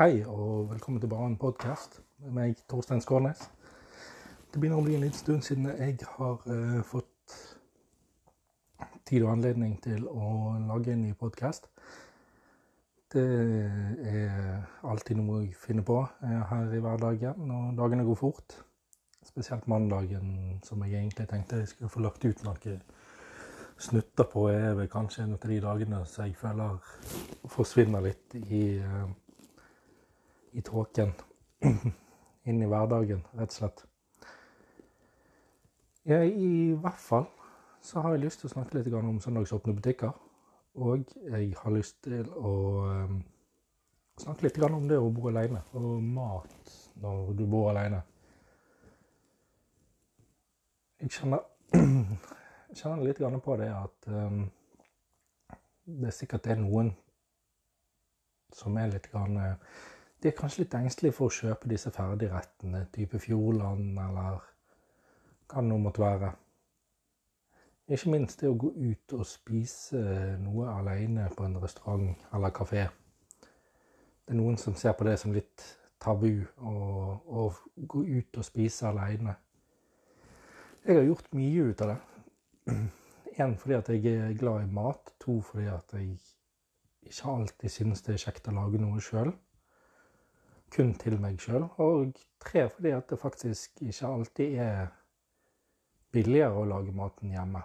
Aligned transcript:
Hei 0.00 0.22
og 0.24 0.70
velkommen 0.70 1.00
til 1.00 1.10
Bare 1.12 1.26
en 1.28 1.34
podkast 1.36 1.98
med 2.24 2.30
meg, 2.32 2.60
Torstein 2.72 3.02
Skårnes. 3.04 3.42
Det 4.48 4.56
begynner 4.56 4.80
å 4.80 4.84
bli 4.86 4.94
en 4.96 5.04
liten 5.04 5.18
stund 5.18 5.44
siden 5.44 5.68
jeg 5.68 5.98
har 6.14 6.40
uh, 6.46 6.78
fått 6.88 7.34
tid 9.04 9.26
og 9.26 9.34
anledning 9.34 9.74
til 9.84 10.08
å 10.08 10.54
lage 10.70 10.94
en 10.94 11.04
ny 11.04 11.12
podkast. 11.20 11.68
Det 13.12 13.26
er 14.14 14.64
alltid 14.88 15.20
noe 15.20 15.42
jeg 15.42 15.60
finner 15.66 15.84
på 15.84 16.00
uh, 16.00 16.42
her 16.48 16.72
i 16.72 16.80
hverdagen, 16.80 17.52
og 17.60 17.76
dagene 17.84 18.08
går 18.08 18.22
fort. 18.24 18.56
Spesielt 19.20 19.68
mandagen, 19.68 20.62
som 20.64 20.80
jeg 20.80 20.96
egentlig 20.96 21.28
tenkte 21.28 21.60
jeg 21.60 21.74
skulle 21.76 21.92
få 21.92 22.08
lagt 22.08 22.24
ut 22.24 22.46
noe 22.48 22.78
snutter 23.76 24.32
på, 24.32 24.48
er 24.48 24.80
vel 24.80 24.88
kanskje 24.88 25.28
en 25.28 25.36
av 25.36 25.44
de 25.44 25.64
dagene 25.68 26.06
som 26.08 26.24
jeg 26.24 26.40
føler 26.40 26.80
forsvinner 27.52 28.08
litt 28.08 28.40
i 28.40 28.78
uh, 28.80 29.10
i 30.52 30.62
tåken. 30.62 31.12
Inn 32.48 32.62
i 32.62 32.68
hverdagen, 32.68 33.22
rett 33.36 33.52
og 33.52 33.58
slett. 33.58 33.84
Ja, 36.08 36.22
I 36.24 36.72
hvert 36.80 37.00
fall 37.00 37.28
så 37.84 38.00
har 38.00 38.14
jeg 38.14 38.24
lyst 38.24 38.42
til 38.42 38.50
å 38.50 38.54
snakke 38.54 38.78
litt 38.78 38.92
om 38.96 39.20
søndagsåpne 39.20 39.74
butikker. 39.76 40.14
Og 40.80 41.04
jeg 41.26 41.52
har 41.58 41.74
lyst 41.74 41.98
til 42.06 42.28
å 42.36 42.54
um, 42.86 43.20
snakke 44.20 44.46
litt 44.46 44.60
om 44.64 44.88
det 44.88 44.98
å 45.00 45.10
bo 45.12 45.28
alene, 45.28 45.62
og 45.74 46.02
mat 46.04 46.74
når 47.02 47.32
du 47.38 47.44
bor 47.50 47.70
alene. 47.72 48.02
Jeg 51.00 51.12
kjenner, 51.16 51.44
jeg 51.74 52.80
kjenner 52.82 53.04
litt 53.06 53.22
på 53.44 53.56
det 53.60 53.70
at 53.74 54.10
um, 54.12 54.42
det 56.00 56.12
sikkert 56.14 56.46
er 56.46 56.60
noen 56.60 56.92
som 58.54 58.76
er 58.78 58.92
litt 58.92 59.08
grann, 59.10 59.38
de 60.22 60.28
er 60.28 60.36
kanskje 60.36 60.64
litt 60.64 60.76
engstelige 60.76 61.16
for 61.16 61.30
å 61.30 61.34
kjøpe 61.34 61.68
disse 61.70 61.90
ferdigrettene, 61.94 62.84
type 62.92 63.20
Fjordland 63.22 63.96
eller 64.02 64.40
hva 65.50 65.62
det 65.62 65.66
nå 65.66 65.78
måtte 65.80 66.02
være. 66.02 66.30
Ikke 67.90 68.12
minst 68.12 68.42
det 68.42 68.50
å 68.50 68.58
gå 68.58 68.70
ut 68.76 69.14
og 69.16 69.26
spise 69.26 70.00
noe 70.38 70.68
alene 70.76 71.26
på 71.34 71.46
en 71.46 71.56
restaurant 71.62 72.26
eller 72.36 72.54
kafé. 72.54 72.84
Det 74.22 74.36
er 74.36 74.38
noen 74.38 74.60
som 74.60 74.76
ser 74.78 74.94
på 74.94 75.08
det 75.08 75.16
som 75.18 75.34
litt 75.34 75.64
tabu 76.00 76.44
å, 76.62 77.48
gå 77.74 78.04
ut 78.06 78.38
og 78.38 78.46
spise 78.46 78.86
alene. 78.92 79.34
Jeg 80.84 81.00
har 81.00 81.08
gjort 81.08 81.34
mye 81.34 81.66
ut 81.72 81.82
av 81.82 81.94
det. 81.94 81.98
Én 83.40 83.56
fordi 83.58 83.76
at 83.76 83.88
jeg 83.90 84.12
er 84.12 84.38
glad 84.38 84.68
i 84.68 84.70
mat. 84.70 85.14
To 85.24 85.40
fordi 85.44 85.66
at 85.72 85.96
jeg 85.96 86.14
ikke 87.08 87.34
alltid 87.34 87.72
synes 87.72 88.04
det 88.06 88.14
er 88.14 88.22
kjekt 88.28 88.48
å 88.52 88.54
lage 88.54 88.80
noe 88.80 89.02
sjøl 89.02 89.32
kun 90.74 90.94
til 90.98 91.18
meg 91.22 91.40
sjøl. 91.42 91.66
Og 91.82 92.16
tre 92.42 92.66
fordi 92.70 92.94
at 92.96 93.10
det 93.10 93.20
faktisk 93.20 93.82
ikke 93.82 94.14
alltid 94.14 94.56
er 94.64 94.88
billigere 96.14 96.58
å 96.58 96.68
lage 96.68 96.94
maten 96.94 97.34
hjemme. 97.34 97.62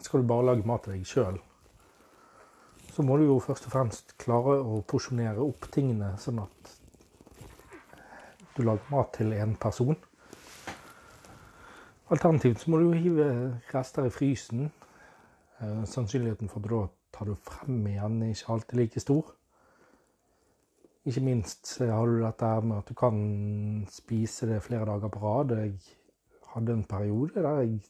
Skal 0.00 0.22
du 0.22 0.28
bare 0.30 0.52
lage 0.52 0.66
mat 0.68 0.84
til 0.84 0.94
deg 0.94 1.06
sjøl, 1.08 1.40
så 2.90 3.02
må 3.06 3.16
du 3.18 3.24
jo 3.26 3.40
først 3.42 3.66
og 3.66 3.74
fremst 3.74 4.14
klare 4.22 4.60
å 4.62 4.82
porsjonere 4.86 5.42
opp 5.42 5.66
tingene 5.74 6.12
sånn 6.20 6.42
at 6.42 6.76
du 8.56 8.62
lager 8.66 8.92
mat 8.92 9.12
til 9.16 9.34
én 9.34 9.56
person. 9.58 9.98
Alternativt 12.10 12.62
så 12.62 12.70
må 12.72 12.80
du 12.82 12.90
hive 12.98 13.26
rester 13.70 14.08
i 14.08 14.14
frysen. 14.14 14.70
Eh, 15.60 15.82
sannsynligheten 15.86 16.50
for 16.50 16.58
at 16.64 16.70
da 16.70 16.80
tar 17.14 17.30
du 17.30 17.36
frem 17.46 17.84
igjen 17.86 18.22
er 18.24 18.32
ikke 18.34 18.54
alltid 18.56 18.80
like 18.80 19.02
stor. 19.02 19.30
Ikke 21.10 21.22
minst 21.26 21.72
har 21.82 22.06
du 22.06 22.20
dette 22.22 22.50
med 22.62 22.76
at 22.78 22.90
du 22.90 22.94
kan 22.94 23.16
spise 23.90 24.46
det 24.46 24.60
flere 24.62 24.86
dager 24.86 25.10
på 25.10 25.22
rad. 25.24 25.56
Jeg 25.58 25.74
hadde 26.52 26.76
en 26.76 26.84
periode 26.86 27.42
der 27.42 27.64
jeg 27.64 27.80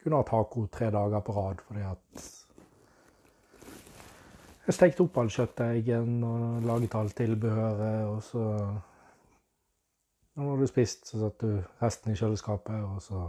kunne 0.00 0.20
ha 0.20 0.26
taco 0.28 0.66
tre 0.72 0.90
dager 0.92 1.20
på 1.24 1.32
rad 1.32 1.60
fordi 1.66 1.84
at 1.88 2.24
jeg 4.64 4.76
stekte 4.78 5.04
opp 5.04 5.18
all 5.20 5.28
kjøttdeigen 5.28 6.22
og 6.24 6.64
laget 6.64 6.94
alt 6.96 7.16
tilbehøret, 7.16 8.06
og 8.08 8.22
så 8.22 8.44
Når 10.34 10.44
du 10.44 10.50
hadde 10.50 10.66
spist, 10.66 11.06
så 11.06 11.18
satte 11.20 11.46
du 11.46 11.58
resten 11.82 12.10
i 12.10 12.16
kjøleskapet, 12.18 12.74
og 12.74 13.02
så 13.02 13.28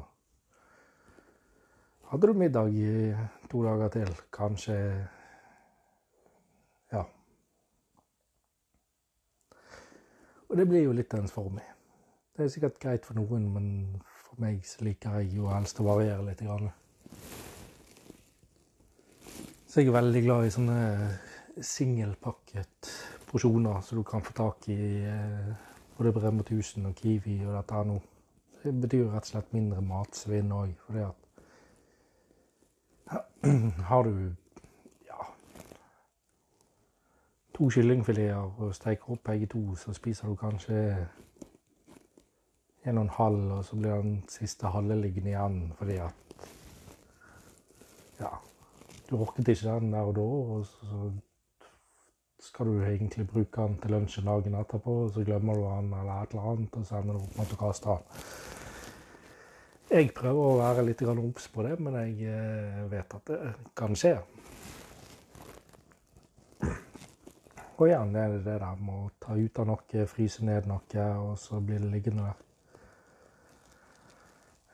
hadde 2.09 2.27
du 2.27 2.33
middag 2.33 2.71
i 2.73 3.13
to 3.51 3.61
dager 3.61 3.91
til. 3.93 4.09
Kanskje 4.33 4.77
Og 10.55 10.59
det 10.61 10.69
blir 10.71 10.85
jo 10.85 10.93
litt 10.95 11.11
ensformig. 11.11 11.65
Det 12.31 12.45
er 12.45 12.51
sikkert 12.53 12.77
greit 12.79 13.03
for 13.03 13.17
noen, 13.19 13.49
men 13.51 13.65
for 14.07 14.39
meg 14.39 14.61
så 14.63 14.85
liker 14.87 15.17
jeg 15.19 15.33
jo 15.35 15.49
helst 15.51 15.81
å 15.83 15.87
variere 15.89 16.23
litt. 16.23 16.39
Så 19.67 19.83
jeg 19.83 19.89
er 19.91 19.97
veldig 19.97 20.21
glad 20.23 20.47
i 20.47 20.53
sånne 20.55 20.79
singelpakket 21.59 22.87
porsjoner 23.27 23.83
som 23.83 23.99
du 23.99 24.05
kan 24.07 24.23
få 24.23 24.31
tak 24.37 24.69
i 24.71 24.79
eh, 25.03 25.51
både 25.97 26.15
på 26.15 26.23
Rema 26.23 26.47
1000 26.47 26.87
og 26.87 26.95
Kiwi 27.03 27.35
og 27.49 27.51
dette 27.57 27.75
her 27.75 27.91
nå. 27.91 27.99
Det 28.63 28.75
betyr 28.85 29.11
rett 29.11 29.27
og 29.27 29.31
slett 29.33 29.51
mindre 29.59 29.83
matsvinn 29.83 30.55
òg, 30.55 30.71
fordi 30.87 31.03
at 31.03 31.19
har 33.91 34.07
du 34.07 34.15
to 37.55 37.69
kyllingfileter 37.71 38.59
og 38.59 38.75
steker 38.75 39.15
opp 39.15 39.23
begge 39.23 39.47
to, 39.51 39.75
så 39.79 39.93
spiser 39.95 40.27
du 40.27 40.35
kanskje 40.35 40.79
en 42.85 42.97
og 42.97 43.03
en 43.03 43.13
halv, 43.17 43.51
og 43.51 43.65
så 43.65 43.75
blir 43.75 44.01
den 44.01 44.17
siste 44.29 44.67
halve 44.67 44.97
liggende 45.01 45.33
igjen 45.33 45.61
fordi 45.77 45.97
at 46.03 46.21
Ja, 48.19 48.29
du 49.09 49.17
orket 49.19 49.47
ikke 49.47 49.67
den 49.67 49.93
der 49.93 50.07
og 50.07 50.15
da, 50.15 50.21
og 50.21 50.65
så 50.65 51.11
skal 52.39 52.65
du 52.65 52.83
egentlig 52.83 53.27
bruke 53.27 53.61
den 53.61 53.77
til 53.81 53.91
lunsjen 53.91 54.25
dagen 54.25 54.55
etterpå, 54.55 54.93
og 55.03 55.09
så 55.11 55.23
glemmer 55.23 55.53
du 55.53 55.61
den 55.61 55.93
eller 55.93 56.21
et 56.21 56.29
eller 56.29 56.51
annet, 56.51 56.75
og 56.75 56.85
så 56.85 57.01
ender 57.01 57.17
du 57.17 57.19
opp 57.19 57.37
med 57.37 57.53
å 57.53 57.59
kaste 57.59 57.89
den. 57.89 58.29
Jeg 59.89 60.13
prøver 60.17 60.45
å 60.45 60.57
være 60.57 60.85
litt 60.85 61.01
obs 61.01 61.47
på 61.53 61.63
det, 61.63 61.75
men 61.79 61.93
jeg 61.99 62.31
eh, 62.31 62.85
vet 62.91 63.13
at 63.19 63.27
det 63.29 63.53
kan 63.77 63.95
skje. 63.95 64.15
Og 67.75 67.89
gjerne 67.89 68.19
er 68.19 68.31
det 68.31 68.45
det 68.45 68.59
der 68.61 68.75
med 68.79 68.93
å 68.95 69.09
ta 69.19 69.35
ut 69.35 69.59
av 69.59 69.67
noe, 69.67 70.05
fryse 70.07 70.45
ned 70.47 70.67
noe, 70.69 71.07
og 71.19 71.33
så 71.39 71.59
blir 71.59 71.81
det 71.83 71.91
liggende 71.91 72.29
der. 72.29 72.43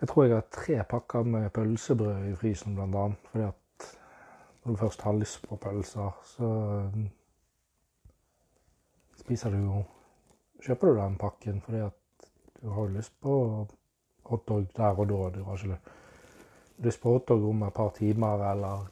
Jeg 0.02 0.10
tror 0.10 0.26
jeg 0.26 0.34
har 0.34 0.46
tre 0.50 0.78
pakker 0.90 1.26
med 1.30 1.50
pølsebrød 1.54 2.30
i 2.30 2.36
frysen, 2.38 2.76
blant 2.78 2.96
annet. 2.98 3.26
Fordi 3.32 3.48
at 3.48 3.88
når 4.64 4.74
du 4.74 4.80
først 4.82 5.02
har 5.02 5.18
lyst 5.18 5.48
på 5.48 5.58
pølser, 5.62 6.22
så 6.26 6.50
mm, 6.94 7.10
spiser 9.24 9.54
du 9.54 9.60
jo 9.66 9.84
Kjøper 10.62 10.92
du 10.92 11.00
den 11.00 11.16
pakken 11.18 11.62
fordi 11.66 11.80
at 11.82 12.26
du 12.62 12.68
har 12.70 12.92
lyst 12.94 13.16
på 13.22 13.36
hotdog 14.30 14.68
der 14.78 15.00
og 15.00 15.08
da. 15.10 15.22
Du 15.34 15.40
har 15.48 15.58
ikke 15.58 15.78
lyst 16.86 17.02
på 17.02 17.16
hotdog 17.16 17.48
om 17.50 17.64
et 17.66 17.74
par 17.74 17.90
timer 17.98 18.44
eller 18.52 18.84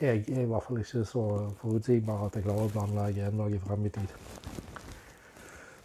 jeg 0.00 0.24
er 0.28 0.42
i 0.42 0.44
hvert 0.44 0.62
fall 0.62 0.80
ikke 0.82 1.04
så 1.08 1.24
forutsigbar 1.60 2.26
at 2.26 2.36
jeg 2.36 2.44
klarer 2.44 2.68
å 2.68 2.72
planlegge 2.72 3.26
en 3.26 3.40
dag 3.40 3.54
frem 3.64 3.86
i 3.88 3.92
tid. 3.94 4.14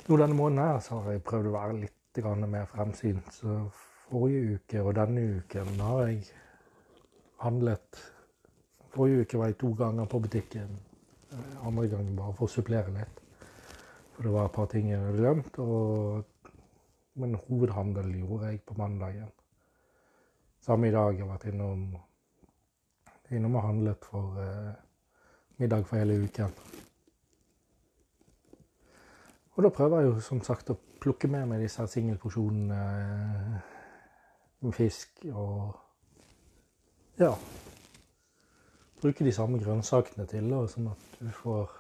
Nå 0.08 0.18
denne 0.20 0.36
måneden 0.36 0.66
her 0.66 0.80
så 0.84 1.00
har 1.00 1.16
jeg 1.16 1.24
prøvd 1.24 1.48
å 1.48 1.56
være 1.56 1.78
litt 1.80 2.24
mer 2.52 2.66
fremsynt. 2.68 3.30
Så 3.32 3.58
forrige 4.10 4.58
uke 4.58 4.82
og 4.84 4.96
denne 4.98 5.22
uken 5.40 5.80
har 5.80 6.08
jeg 6.10 6.24
handlet 7.40 8.02
Forrige 8.92 9.24
uke 9.24 9.38
var 9.40 9.48
jeg 9.48 9.56
to 9.62 9.70
ganger 9.80 10.06
på 10.06 10.20
butikken. 10.20 10.72
Eh, 11.32 11.68
andre 11.68 11.88
gangen 11.88 12.16
bare 12.16 12.34
for 12.36 12.50
å 12.50 12.52
supplere 12.52 12.92
litt. 12.92 13.22
For 14.12 14.28
det 14.28 14.34
var 14.34 14.50
et 14.50 14.56
par 14.58 14.68
ting 14.68 14.90
jeg 14.90 15.00
hadde 15.00 15.22
glemt. 15.22 15.60
Og, 15.64 16.58
men 17.16 17.38
hovedhandel 17.46 18.10
gjorde 18.20 18.50
jeg 18.50 18.60
på 18.68 18.76
mandagen. 18.76 19.32
Samme 20.60 20.90
i 20.90 20.92
dag 20.92 21.16
jeg 21.16 21.24
har 21.24 21.32
vært 21.32 21.48
innom 21.54 21.86
innom 23.38 23.58
og 23.60 23.68
handlet 23.68 24.06
for 24.06 24.40
eh, 24.42 24.72
middag 25.62 25.86
for 25.88 26.02
hele 26.02 26.22
uken. 26.24 26.56
Og 29.56 29.64
da 29.64 29.70
prøver 29.70 30.00
jeg 30.00 30.10
jo 30.10 30.24
som 30.26 30.42
sagt 30.46 30.72
å 30.72 30.80
plukke 31.02 31.28
med 31.32 31.50
meg 31.50 31.64
disse 31.64 31.86
singelporsjonene 31.92 32.82
eh, 32.82 33.70
med 34.62 34.76
fisk 34.78 35.26
og 35.34 35.78
ja. 37.20 37.34
Bruke 39.02 39.26
de 39.26 39.34
samme 39.34 39.60
grønnsakene 39.62 40.28
til, 40.30 40.50
da, 40.50 40.62
sånn 40.70 40.92
at 40.92 41.16
du 41.20 41.30
får, 41.34 41.72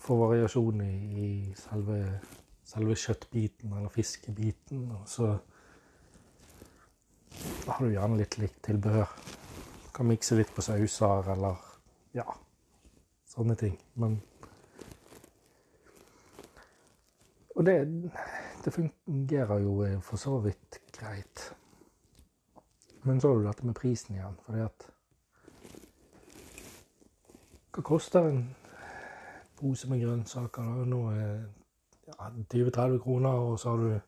får 0.00 0.20
variasjon 0.22 0.80
i, 0.84 0.94
i 1.26 1.28
selve, 1.60 1.98
selve, 2.64 2.96
kjøttbiten 2.96 3.74
eller 3.76 3.92
fiskebiten. 3.92 4.86
Og 4.96 5.04
så 5.12 5.34
da 7.66 7.72
har 7.72 7.86
du 7.86 7.92
gjerne 7.92 8.20
litt 8.20 8.38
likt 8.38 8.62
tilbehør. 8.68 9.10
Du 9.82 9.90
kan 9.96 10.06
mikse 10.06 10.38
litt 10.38 10.52
på 10.54 10.62
sauser 10.62 11.32
eller 11.34 11.58
ja, 12.14 12.26
sånne 13.26 13.56
ting. 13.58 13.74
Men 13.98 14.20
Og 17.56 17.64
det, 17.64 18.12
det 18.64 18.72
fungerer 18.74 19.58
jo 19.58 20.00
for 20.04 20.16
så 20.20 20.38
vidt 20.44 20.80
greit. 20.92 21.54
Men 23.02 23.20
så 23.20 23.28
har 23.28 23.36
du 23.36 23.46
dette 23.46 23.66
med 23.66 23.74
prisen 23.74 24.14
igjen, 24.14 24.36
fordi 24.44 24.60
at 24.60 24.90
Hva 27.72 27.82
koster 27.84 28.28
en 28.28 28.56
pose 29.56 29.88
med 29.88 30.00
grønnsaker? 30.00 30.84
Nå 30.88 31.00
er 31.12 31.44
ja, 32.06 32.28
20-30 32.52 32.98
kroner, 33.02 33.30
og 33.30 33.58
så 33.60 33.70
har 33.70 33.76
du 33.76 34.00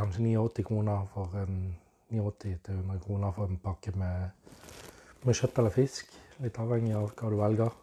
kanskje 0.00 0.24
89 0.24 0.64
kroner 0.66 1.06
for 1.12 1.36
en 1.36 1.76
89-100 2.10 2.98
kroner 3.04 3.32
for 3.36 3.46
en 3.46 3.60
pakke 3.60 3.92
med, 3.98 4.30
med 5.22 5.36
kjøtt 5.36 5.60
eller 5.60 5.74
fisk. 5.74 6.10
Litt 6.40 6.58
avhengig 6.58 6.94
av 6.96 7.10
hva 7.12 7.30
du 7.30 7.36
velger. 7.38 7.76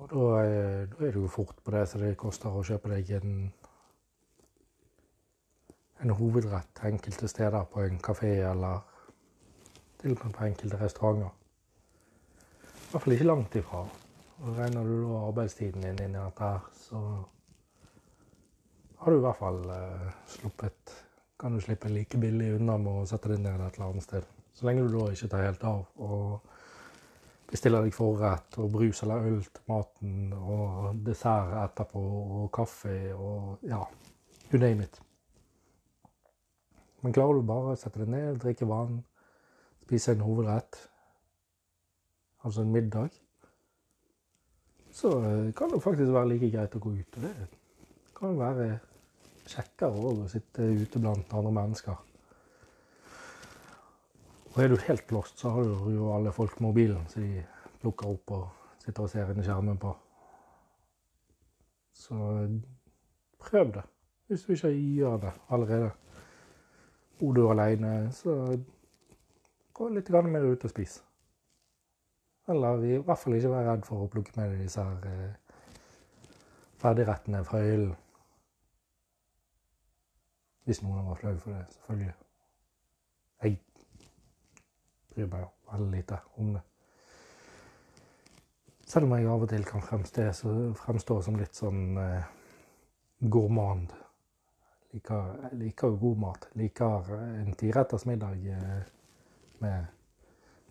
Og 0.00 0.08
da 0.10 0.22
er, 0.40 0.86
da 0.90 1.04
er 1.06 1.12
du 1.14 1.20
jo 1.22 1.30
fort 1.30 1.60
på 1.64 1.74
det 1.74 1.84
så 1.88 2.00
det 2.00 2.16
koster 2.18 2.50
å 2.50 2.64
kjøpe 2.66 2.90
deg 2.90 3.12
en, 3.20 3.36
en 6.02 6.14
hovedrett 6.18 6.82
enkelte 6.88 7.30
steder 7.30 7.68
på 7.70 7.84
en 7.84 8.00
kafé 8.02 8.32
eller 8.48 8.82
til 10.00 10.16
og 10.16 10.24
med 10.24 10.34
på 10.34 10.48
enkelte 10.48 10.80
restauranter. 10.80 11.30
I 12.64 12.90
hvert 12.90 13.04
fall 13.04 13.14
ikke 13.14 13.28
langt 13.28 13.54
ifra. 13.60 13.84
Og 14.42 14.58
Regner 14.58 14.84
du 14.84 14.96
da 15.06 15.22
arbeidstiden 15.28 15.86
din 15.86 16.02
inn 16.02 16.18
i 16.18 16.18
dette, 16.18 16.50
så 16.88 17.00
har 19.04 19.12
du 19.12 19.18
i 19.18 19.24
hvert 19.24 19.36
fall 19.36 19.60
eh, 19.68 20.12
sluppet 20.32 20.94
Kan 21.40 21.54
du 21.54 21.60
slippe 21.60 21.90
like 21.92 22.16
billig 22.16 22.54
unna 22.56 22.78
med 22.80 23.02
å 23.02 23.06
sette 23.08 23.28
deg 23.28 23.42
ned 23.42 23.60
et 23.60 23.76
eller 23.76 23.90
annet 23.90 24.04
sted. 24.06 24.26
Så 24.54 24.64
lenge 24.64 24.84
du 24.86 24.94
da 24.94 25.08
ikke 25.12 25.28
tar 25.28 25.42
helt 25.44 25.64
av 25.66 25.82
og 26.06 26.52
bestiller 27.50 27.84
deg 27.84 27.92
forrett 27.92 28.56
og 28.62 28.70
brus 28.72 29.02
eller 29.04 29.26
øl 29.28 29.42
til 29.44 29.66
maten 29.68 30.30
og 30.38 31.02
dessert 31.04 31.52
etterpå 31.64 32.04
og 32.38 32.46
kaffe 32.54 32.94
og 33.12 33.66
ja, 33.68 33.82
you 34.52 34.62
name 34.62 34.86
it. 34.86 35.00
Men 37.02 37.12
klarer 37.12 37.36
du 37.36 37.44
bare 37.50 37.74
å 37.74 37.76
sette 37.76 38.00
deg 38.00 38.14
ned, 38.14 38.40
drikke 38.40 38.70
vann, 38.70 39.02
spise 39.84 40.14
en 40.14 40.24
hovedrett, 40.24 40.78
altså 42.46 42.64
en 42.64 42.72
middag, 42.72 43.12
så 44.94 45.12
eh, 45.18 45.52
kan 45.58 45.74
det 45.74 45.82
faktisk 45.82 46.14
være 46.14 46.30
like 46.30 46.48
greit 46.54 46.78
å 46.78 46.80
gå 46.80 46.94
ut. 46.96 47.20
Det 47.20 47.34
kan 48.16 48.38
være 48.38 48.78
kjekkere 49.48 50.08
å 50.10 50.28
sitte 50.30 50.66
ute 50.82 51.00
blant 51.02 51.32
andre 51.36 51.52
mennesker. 51.54 52.02
Og 54.54 54.60
er 54.62 54.70
du 54.70 54.76
helt 54.86 55.10
lost, 55.12 55.38
så 55.38 55.50
har 55.50 55.66
du 55.66 55.88
jo 55.94 56.12
alle 56.14 56.32
folk 56.32 56.60
mobilen 56.62 57.08
som 57.10 57.24
de 57.26 57.42
plukker 57.82 58.12
opp 58.12 58.34
og 58.36 58.84
sitter 58.84 59.02
og 59.02 59.10
ser 59.10 59.32
inn 59.32 59.40
i 59.42 59.46
skjermen 59.46 59.80
på. 59.82 59.90
Så 61.94 62.18
prøv 63.42 63.72
det, 63.74 63.82
hvis 64.28 64.44
du 64.46 64.54
ikke 64.54 64.70
gjør 64.70 65.18
det 65.26 65.32
allerede. 65.48 65.90
Bor 67.18 67.34
du 67.34 67.44
alene, 67.48 68.12
så 68.12 68.56
gå 69.74 69.88
litt 69.94 70.10
mer 70.10 70.46
ut 70.46 70.64
og 70.64 70.70
spis. 70.70 71.00
Eller 72.48 72.82
i 72.84 72.96
hvert 72.98 73.18
fall 73.18 73.38
ikke 73.38 73.52
være 73.54 73.70
redd 73.70 73.86
for 73.88 74.04
å 74.04 74.08
plukke 74.12 74.34
med 74.36 74.50
deg 74.52 74.64
disse 74.66 74.82
her 74.84 75.06
eh, 75.08 75.60
ferdigrettene 76.82 77.44
fra 77.46 77.62
hyllen. 77.64 77.94
Hvis 80.64 80.80
noen 80.82 81.04
var 81.06 81.18
flau 81.20 81.34
for 81.38 81.52
det, 81.52 81.64
selvfølgelig. 81.74 82.14
Jeg 83.42 83.58
bryr 85.14 85.26
meg 85.34 85.50
veldig 85.72 85.90
lite 85.92 86.20
om 86.40 86.54
det. 86.54 86.62
Selv 88.86 89.08
om 89.08 89.12
jeg 89.16 89.28
av 89.28 89.44
og 89.44 89.48
til 89.50 89.64
kan 89.68 89.82
fremstå, 89.82 90.24
fremstå 90.78 91.18
som 91.24 91.36
litt 91.40 91.56
sånn 91.56 91.98
eh, 92.00 92.26
gourmand. 93.20 93.92
Liker, 94.94 95.50
liker 95.58 95.92
jo 95.92 96.00
god 96.00 96.20
mat. 96.22 96.48
Liker 96.60 97.12
en 97.18 97.54
tiretters 97.58 98.04
middag 98.06 98.44
eh, 98.54 98.82
med 99.64 99.86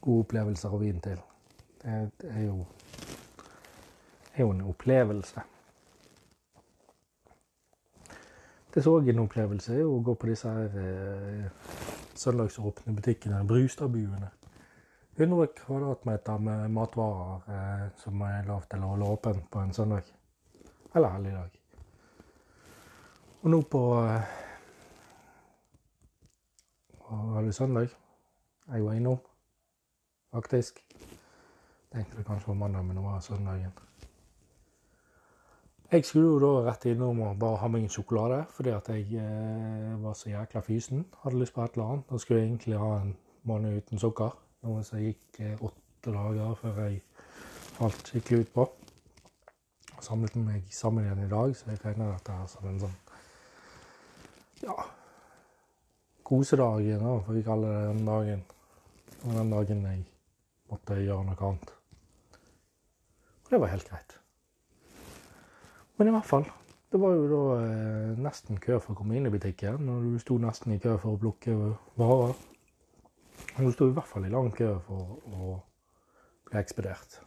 gode 0.03 0.25
opplevelser 0.25 0.73
og 0.73 0.83
vin 0.85 1.01
til. 1.03 1.19
Det, 1.81 1.97
det 2.21 2.29
er, 2.31 2.45
jo, 2.47 2.65
er 4.33 4.45
jo 4.45 4.53
en 4.53 4.65
opplevelse. 4.71 5.43
Det 8.73 8.83
så 8.83 8.95
en 8.97 9.19
opplevelse 9.21 9.75
er 9.77 9.85
å 9.85 9.99
gå 10.01 10.15
på 10.17 10.27
disse 10.31 10.49
her 10.49 10.77
eh, 10.81 11.43
søndagsåpne 12.17 12.95
butikkene, 12.97 13.43
Brustadbuene. 13.45 14.31
100 15.13 15.47
kvadratmeter 15.59 16.39
med 16.41 16.71
matvarer 16.73 17.53
eh, 17.53 17.83
som 18.01 18.23
er 18.25 18.47
lov 18.47 18.65
til 18.71 18.81
å 18.81 18.89
holde 18.95 19.11
åpent 19.13 19.45
på 19.53 19.61
en 19.61 19.75
søndag. 19.77 20.09
Eller 20.95 21.13
helligdag. 21.13 21.59
Og 23.43 23.53
nå 23.53 23.61
på 23.69 23.83
eh, 24.01 24.41
det 27.45 27.53
søndag? 27.53 27.93
Jeg 28.73 28.85
var 28.85 28.93
innom, 28.97 29.21
faktisk. 30.33 30.81
Tenkte 31.93 32.17
det 32.17 32.25
kanskje 32.25 32.55
var 32.55 32.63
mandag, 32.65 32.85
men 32.87 32.97
det 32.97 33.05
var 33.05 33.19
søndagen. 33.21 33.92
Jeg 35.93 36.05
skulle 36.05 36.25
jo 36.25 36.37
da 36.41 36.47
rett 36.65 36.87
innom 36.89 37.19
og 37.21 37.35
bare 37.37 37.59
ha 37.61 37.67
meg 37.69 37.83
en 37.85 37.91
sjokolade, 37.93 38.39
fordi 38.49 38.71
at 38.73 38.87
jeg 38.89 39.19
eh, 39.21 39.91
var 40.01 40.15
så 40.17 40.31
jækla 40.31 40.63
fysen. 40.65 41.03
Hadde 41.21 41.37
lyst 41.37 41.53
på 41.53 41.61
et 41.61 41.75
eller 41.75 41.91
annet. 41.91 42.07
Da 42.09 42.17
skulle 42.17 42.39
jeg 42.39 42.47
egentlig 42.47 42.79
ha 42.81 42.87
en 42.97 43.11
måned 43.45 43.75
uten 43.77 44.01
sukker. 44.01 44.31
Noe 44.65 44.81
som 44.87 45.03
gikk 45.03 45.37
eh, 45.37 45.61
åtte 45.61 46.15
dager 46.15 46.55
før 46.57 46.79
jeg 46.81 46.97
falt 47.75 48.09
skikkelig 48.09 48.39
ut 48.47 48.49
på. 48.55 48.65
Samlet 50.01 50.39
meg 50.41 50.73
sammen 50.73 51.05
igjen 51.05 51.21
i 51.27 51.29
dag, 51.35 51.53
så 51.59 51.69
jeg 51.69 51.83
regner 51.85 52.09
dette 52.15 52.39
her 52.39 52.49
som 52.49 52.65
en 52.71 52.81
sånn 52.87 52.97
ja, 54.63 54.87
kosedag, 56.25 56.89
da, 57.05 57.13
får 57.27 57.37
vi 57.37 57.45
kalle 57.45 57.69
det 57.69 57.85
den 57.91 58.03
dagen. 58.09 58.43
Var 59.27 59.39
den 59.43 59.53
dagen 59.53 59.87
jeg 59.91 60.03
måtte 60.73 60.99
gjøre 61.05 61.29
noe 61.29 61.49
annet. 61.51 61.77
Og 63.45 63.53
det 63.53 63.61
var 63.61 63.75
helt 63.77 63.93
greit. 63.93 64.22
Men 65.97 66.09
i 66.09 66.13
hvert 66.15 66.25
fall. 66.25 66.45
Det 66.93 66.99
var 67.01 67.13
jo 67.17 67.25
da 67.29 67.43
eh, 67.65 68.09
nesten 68.21 68.59
kø 68.61 68.77
for 68.77 68.93
å 68.93 68.97
komme 68.99 69.17
inn 69.17 69.25
i 69.25 69.33
butikken, 69.33 69.87
og 69.89 70.05
du 70.05 70.17
sto 70.21 70.37
nesten 70.41 70.75
i 70.75 70.81
kø 70.81 70.95
for 71.01 71.15
å 71.15 71.21
plukke 71.21 71.55
varer. 71.97 72.35
Og 73.57 73.61
du 73.65 73.71
sto 73.73 73.87
i 73.89 73.95
hvert 73.95 74.09
fall 74.09 74.27
i 74.27 74.33
lang 74.33 74.51
kø 74.53 74.75
for 74.85 75.15
å 75.33 75.55
bli 76.49 76.59
ekspedert. 76.61 77.17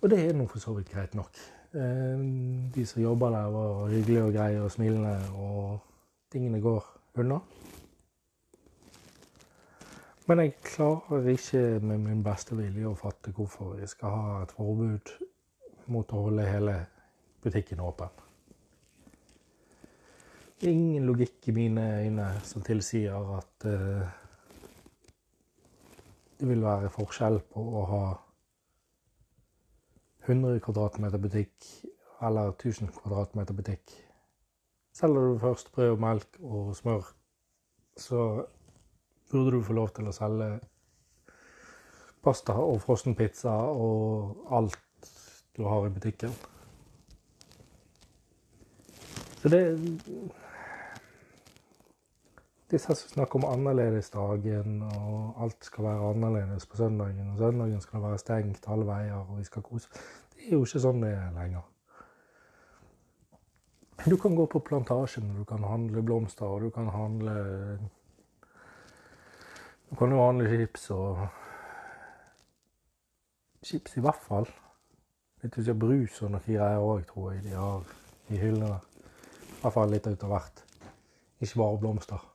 Og 0.00 0.12
det 0.12 0.20
er 0.26 0.36
nå 0.36 0.44
for 0.48 0.60
så 0.60 0.74
vidt 0.76 0.92
greit 0.92 1.16
nok. 1.16 1.40
Eh, 1.72 2.20
de 2.76 2.84
som 2.88 3.02
jobber 3.02 3.32
der, 3.36 3.48
var 3.56 3.88
hyggelige 3.94 4.26
og 4.28 4.36
greie 4.36 4.60
og 4.60 4.72
smilende, 4.76 5.16
og 5.40 5.80
tingene 6.32 6.60
går 6.60 6.84
unna. 7.20 7.40
Men 10.28 10.44
jeg 10.44 10.56
klarer 10.62 11.32
ikke 11.32 11.64
med 11.80 12.04
min 12.04 12.20
beste 12.24 12.56
vilje 12.56 12.86
å 12.86 12.96
fatte 12.96 13.32
hvorfor 13.34 13.72
vi 13.80 13.88
skal 13.88 14.12
ha 14.14 14.40
et 14.44 14.52
forbud 14.54 15.16
mot 15.90 16.12
å 16.12 16.24
holde 16.26 16.46
hele 16.48 16.76
butikken 17.42 17.82
åpen. 17.84 18.10
Ingen 20.68 21.06
logikk 21.08 21.48
i 21.48 21.54
mine 21.56 21.84
øyne 22.04 22.26
som 22.44 22.62
tilsier 22.62 23.30
at 23.38 23.64
uh, 23.64 24.02
det 26.40 26.48
vil 26.48 26.64
være 26.64 26.90
forskjell 26.92 27.40
på 27.52 27.62
å 27.80 27.84
ha 27.88 28.04
100 30.26 30.60
kvadratmeter 30.64 31.20
butikk 31.20 31.70
eller 32.20 32.52
1000 32.52 32.92
kvadratmeter 32.92 33.56
butikk. 33.56 33.94
Selger 34.92 35.30
du 35.30 35.40
først 35.40 35.72
brød 35.72 35.96
melk 36.02 36.36
og 36.44 36.74
smør, 36.76 37.08
så 37.96 38.44
burde 39.30 39.56
du 39.56 39.64
få 39.64 39.76
lov 39.78 39.94
til 39.96 40.10
å 40.10 40.14
selge 40.14 40.50
pasta 42.20 42.56
og 42.60 42.82
frossenpizza 42.84 43.54
og 43.72 44.44
alt 44.52 44.76
du 45.60 45.66
har 45.68 45.86
i 45.86 45.90
butikken. 45.90 46.32
Så 49.42 49.48
det 49.48 49.64
Disse 52.70 52.94
som 52.94 53.10
snakker 53.10 53.40
om 53.40 53.48
annerledesdagen, 53.50 54.82
og 54.82 55.42
alt 55.42 55.64
skal 55.66 55.84
være 55.84 56.10
annerledes 56.12 56.66
på 56.66 56.76
søndagen. 56.76 57.32
Og 57.32 57.38
søndagen 57.38 57.80
skal 57.80 58.02
være 58.02 58.18
stengt 58.18 58.68
alle 58.70 58.86
veier, 58.86 59.16
og 59.16 59.38
vi 59.38 59.44
skal 59.44 59.62
kose 59.62 59.88
Det 60.30 60.46
er 60.46 60.54
jo 60.54 60.62
ikke 60.62 60.82
sånn 60.84 61.02
det 61.02 61.10
er 61.10 61.34
lenger. 61.34 61.66
Du 64.06 64.16
kan 64.16 64.38
gå 64.38 64.46
på 64.46 64.62
plantasjen, 64.64 65.34
du 65.34 65.42
kan 65.44 65.66
handle 65.66 66.02
blomster, 66.02 66.46
og 66.46 66.62
du 66.62 66.70
kan 66.70 66.88
handle 66.94 67.34
Du 69.90 69.96
kan 69.98 70.14
jo 70.14 70.22
handle 70.22 70.48
chips 70.48 70.90
og 70.94 71.26
Chips 73.66 73.96
i 73.96 74.00
hvert 74.00 74.22
fall. 74.24 74.46
Litt 75.42 75.56
ikke 75.62 75.78
brus 75.86 76.18
og 76.22 76.34
noe 76.34 76.44
greier 76.44 76.84
òg, 76.84 77.06
tror 77.08 77.32
jeg 77.32 77.46
de 77.46 77.54
har 77.56 77.94
i 78.28 78.40
hyllene. 78.40 78.76
I 78.76 79.62
hvert 79.62 79.76
fall 79.76 79.92
litt 79.92 80.10
av 80.10 80.28
hvert. 80.34 80.66
Ikke 81.40 81.62
bare 81.62 81.80
blomster. 81.80 82.30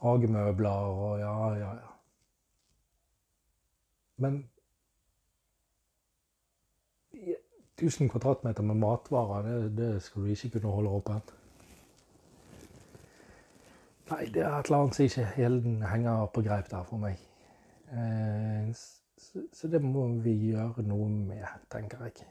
hagemøbler 0.00 0.68
og 0.70 1.18
ja, 1.20 1.34
ja, 1.54 1.72
ja. 1.74 1.88
Men 4.16 4.50
1000 7.80 8.10
kvadratmeter 8.12 8.62
med 8.62 8.74
matvarer, 8.74 9.42
det, 9.42 9.76
det 9.76 10.02
skal 10.02 10.22
du 10.22 10.26
ikke 10.26 10.50
kunne 10.50 10.72
holde 10.72 10.90
åpent. 10.90 11.34
Nei, 14.10 14.24
det 14.34 14.42
er 14.42 14.56
et 14.58 14.68
eller 14.68 14.82
annet 14.82 14.96
som 14.96 15.06
ikke 15.06 15.24
helt 15.36 15.68
henger 15.92 16.26
på 16.34 16.42
greip 16.44 16.70
der 16.70 16.84
for 16.88 17.00
meg. 17.00 17.20
Eh, 17.92 18.72
så, 19.20 19.42
så, 19.52 19.68
det 19.68 19.82
må 19.84 20.06
vi 20.24 20.32
gjøre 20.50 20.84
noe 20.88 21.08
med, 21.12 21.44
tenker 21.72 22.06
jeg. 22.08 22.26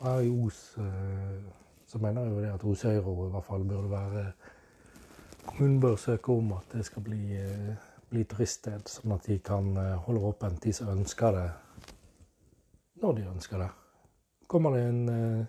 Her 0.00 0.24
i 0.24 0.30
Os 0.32 0.60
eh, 0.80 1.42
så 1.86 2.00
mener 2.00 2.24
jeg 2.24 2.32
jo 2.32 2.42
det 2.42 2.52
at 2.54 2.64
Osøyro 2.64 3.14
i 3.26 3.30
hvert 3.34 3.48
fall 3.48 3.68
burde 3.68 3.90
være 3.90 4.26
Kommunen 5.42 5.80
bør 5.82 5.96
søke 5.98 6.32
om 6.32 6.52
at 6.54 6.72
det 6.72 6.84
skal 6.86 7.02
bli, 7.02 7.34
eh, 7.34 7.86
bli 8.10 8.22
turiststed, 8.30 8.86
sånn 8.86 9.16
at 9.16 9.26
de 9.26 9.40
kan 9.42 9.72
eh, 9.76 9.94
holde 10.06 10.22
åpent, 10.30 10.62
de 10.62 10.72
som 10.72 10.92
ønsker 10.94 11.34
det, 11.34 11.48
når 13.02 13.16
de 13.18 13.30
ønsker 13.34 13.64
det 13.64 13.72
kommer 14.52 14.74
det 14.76 14.82
en 14.84 15.46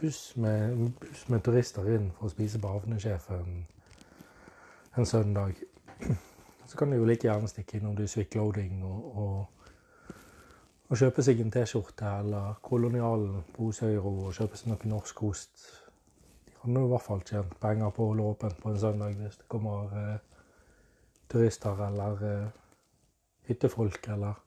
buss, 0.00 0.36
med, 0.36 0.90
buss, 1.00 1.28
med, 1.28 1.42
turister 1.46 1.86
inn 1.94 2.08
for 2.16 2.26
å 2.26 2.32
spise 2.32 2.58
på 2.58 2.72
Havnesjefen 2.72 3.60
en 4.98 5.06
søndag. 5.06 5.60
Så 6.66 6.78
kan 6.78 6.90
de 6.90 6.98
jo 6.98 7.06
like 7.06 7.28
gjerne 7.28 7.50
stikke 7.50 7.78
innom 7.78 7.94
Dysvik 7.98 8.34
Loading 8.34 8.82
og, 8.82 9.04
og, 9.22 9.59
og, 10.90 10.96
kjøpe 10.98 11.22
seg 11.22 11.40
en 11.40 11.52
T-skjorte 11.54 12.14
eller 12.20 12.56
Kolonialen 12.66 13.44
på 13.54 13.68
Osøyro 13.70 14.10
og 14.26 14.34
kjøpe 14.34 14.58
seg 14.58 14.72
noe 14.72 14.90
norsk 14.90 15.22
ost. 15.28 15.68
De 16.46 16.56
kan 16.58 16.76
i 16.76 16.88
hvert 16.90 17.06
fall 17.06 17.22
tjent 17.26 17.54
penger 17.62 17.94
på 17.94 18.04
å 18.04 18.10
holde 18.10 18.26
åpent 18.32 18.58
på 18.60 18.72
en 18.72 18.82
søndag 18.82 19.14
hvis 19.20 19.38
det 19.40 19.46
kommer 19.52 19.94
eh, 20.00 20.42
turister 21.30 21.84
eller 21.86 22.26
eh, 22.26 22.50
hyttefolk 23.48 24.10
eller 24.16 24.42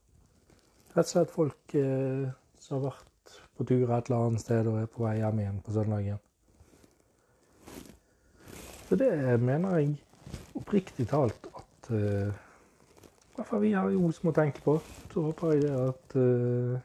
rett 0.94 1.08
og 1.08 1.14
slett 1.16 1.34
folk 1.34 1.74
som 1.74 2.78
har 2.78 2.84
vært 2.92 3.14
på 3.58 3.66
tur 3.66 3.90
et 3.90 4.10
eller 4.10 4.28
annet 4.28 4.44
sted 4.44 4.68
og 4.70 4.80
er 4.82 4.92
på 4.92 5.04
vei 5.06 5.16
hjem 5.20 5.42
igjen 5.42 5.60
på 5.66 5.74
søndagen. 5.74 6.22
Så 8.88 8.98
det 9.00 9.40
mener 9.42 9.80
jeg 9.80 9.96
oppriktig 10.58 11.08
talt 11.10 11.48
at 11.50 11.90
uh, 11.90 12.43
I 13.34 13.36
hvert 13.36 13.48
fall 13.50 13.62
vi 13.64 13.72
har 13.74 13.90
jo 13.90 14.12
som 14.14 14.30
å 14.30 14.36
tenke 14.38 14.62
på. 14.62 14.76
Så 15.10 15.22
håper 15.26 15.54
jeg 15.56 15.64
det 15.64 15.74
at 15.74 16.16
uh, 16.22 16.76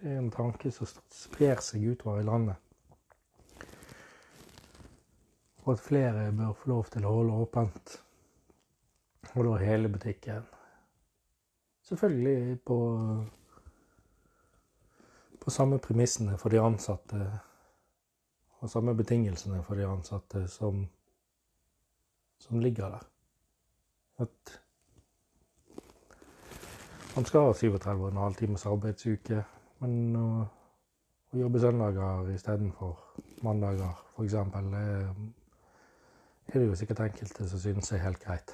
det 0.00 0.10
er 0.10 0.16
en 0.18 0.32
tanke 0.34 0.72
som 0.74 0.88
sprer 1.14 1.62
seg 1.62 1.84
utover 1.92 2.18
i 2.18 2.26
landet. 2.26 2.58
Og 5.62 5.76
at 5.76 5.84
flere 5.84 6.32
bør 6.34 6.56
få 6.58 6.72
lov 6.72 6.90
til 6.90 7.06
å 7.06 7.12
holde 7.14 7.36
åpent. 7.44 7.94
Og 9.36 9.46
da 9.46 9.54
hele 9.62 9.92
butikken. 9.92 10.42
Selvfølgelig 11.86 12.58
på 12.66 12.80
på 15.42 15.50
samme 15.50 15.78
premissene 15.82 16.36
for 16.38 16.54
de 16.54 16.60
ansatte 16.62 17.18
og 18.62 18.70
samme 18.70 18.94
betingelsene 18.94 19.62
for 19.66 19.74
de 19.74 19.86
ansatte 19.90 20.44
som, 20.50 20.84
som 22.38 22.60
ligger 22.62 22.94
der. 22.94 23.08
At 24.22 24.52
man 27.16 27.24
skal 27.28 27.40
ha 27.40 27.52
37,5 27.52 28.34
timers 28.38 28.66
arbeidsuke, 28.66 29.44
men 29.84 30.16
å, 30.16 30.26
å 31.32 31.40
jobbe 31.42 31.60
søndager 31.60 32.32
istedenfor 32.34 32.98
mandager, 33.44 34.02
f.eks., 34.16 34.34
er 36.52 36.58
det 36.58 36.66
jo 36.66 36.76
sikkert 36.76 37.06
enkelte 37.06 37.48
som 37.48 37.60
synes 37.60 37.92
er 37.92 38.04
helt 38.04 38.20
greit. 38.24 38.50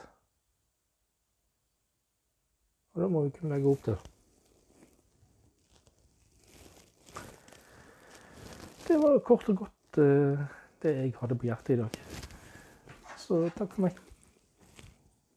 Og 2.95 3.03
da 3.03 3.09
må 3.11 3.25
vi 3.27 3.35
kunne 3.37 3.55
legge 3.57 3.71
opp 3.73 3.83
til 3.85 3.97
det. 3.97 4.15
det 8.89 8.97
var 9.03 9.19
kort 9.21 9.49
og 9.53 9.57
godt 9.57 9.99
uh, 10.01 10.45
det 10.83 10.95
jeg 10.97 11.15
hadde 11.21 11.37
på 11.39 11.49
hjertet 11.51 11.75
i 11.77 11.81
dag. 11.83 11.99
Så 13.21 13.45
takk 13.57 13.75
for 13.75 13.85
meg. 13.85 14.08